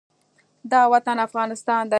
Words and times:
دا 0.71 0.81
وطن 0.93 1.17
افغانستان 1.27 1.83
دی 1.85 1.89